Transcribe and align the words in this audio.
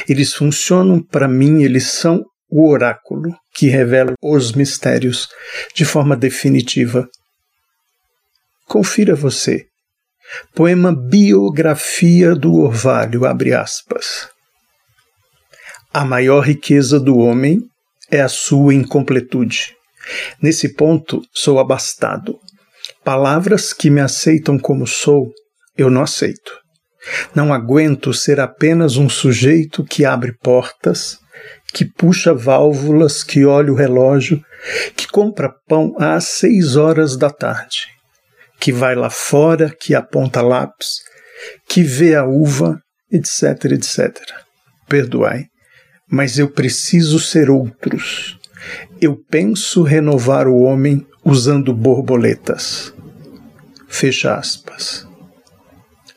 Eles 0.09 0.33
funcionam 0.33 1.03
para 1.03 1.27
mim, 1.27 1.65
eles 1.65 1.89
são 1.89 2.25
o 2.49 2.71
oráculo 2.71 3.37
que 3.57 3.67
revela 3.67 4.15
os 4.23 4.53
mistérios 4.53 5.29
de 5.75 5.85
forma 5.85 6.17
definitiva. 6.17 7.09
Confira 8.69 9.17
você 9.17 9.67
Poema 10.55 10.95
Biografia 10.95 12.35
do 12.35 12.55
Orvalho, 12.55 13.25
abre 13.27 13.53
aspas. 13.53 14.29
A 15.93 16.05
maior 16.05 16.41
riqueza 16.41 16.99
do 16.99 17.19
homem 17.19 17.61
é 18.11 18.21
a 18.21 18.29
sua 18.29 18.75
incompletude. 18.75 19.75
Nesse 20.41 20.75
ponto, 20.75 21.23
sou 21.33 21.59
abastado. 21.59 22.39
Palavras 23.05 23.73
que 23.73 23.91
me 23.91 24.01
aceitam 24.01 24.59
como 24.59 24.87
sou, 24.87 25.31
eu 25.77 25.91
não 25.91 26.03
aceito. 26.03 26.53
Não 27.35 27.53
aguento 27.53 28.13
ser 28.13 28.41
apenas 28.41 28.97
um 28.97 29.09
sujeito 29.09 29.85
que 29.85 30.05
abre 30.05 30.33
portas, 30.43 31.19
que 31.73 31.85
puxa 31.85 32.35
válvulas, 32.35 33.23
que 33.23 33.45
olha 33.45 33.73
o 33.73 33.77
relógio, 33.77 34.43
que 34.97 35.07
compra 35.07 35.55
pão 35.69 35.95
às 35.99 36.25
seis 36.25 36.77
horas 36.77 37.17
da 37.17 37.31
tarde 37.31 37.96
que 38.59 38.73
vai 38.73 38.95
lá 38.95 39.11
fora, 39.11 39.75
que 39.81 39.95
aponta 39.95 40.41
lápis, 40.43 41.01
que 41.69 41.83
vê 41.83 42.15
a 42.15 42.25
uva, 42.25 42.81
etc, 43.11 43.73
etc. 43.73 44.19
Perdoai, 44.89 45.45
mas 46.11 46.39
eu 46.39 46.49
preciso 46.49 47.19
ser 47.19 47.51
outros. 47.51 48.39
Eu 49.01 49.17
penso 49.31 49.83
renovar 49.83 50.49
o 50.49 50.61
homem 50.63 51.07
usando 51.25 51.75
borboletas. 51.75 52.93
Fecha 53.89 54.35
aspas. 54.35 55.07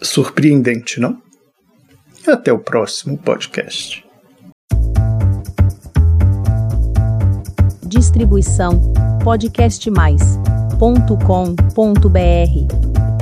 Surpreendente, 0.01 0.99
não? 0.99 1.21
Até 2.27 2.51
o 2.51 2.59
próximo 2.59 3.17
podcast. 3.17 4.03
Distribuição 7.85 8.93
podcast 9.23 9.89
mais 9.89 10.21
www.cultura.com.br 10.79 13.18